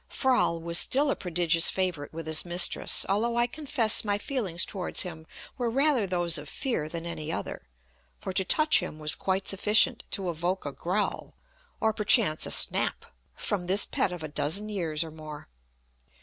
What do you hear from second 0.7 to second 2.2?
still a prodigious favourite